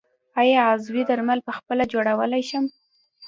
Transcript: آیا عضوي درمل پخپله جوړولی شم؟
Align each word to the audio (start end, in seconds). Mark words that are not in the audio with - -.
آیا 0.41 0.59
عضوي 0.71 1.03
درمل 1.09 1.39
پخپله 1.47 1.83
جوړولی 1.93 2.43
شم؟ 2.49 2.65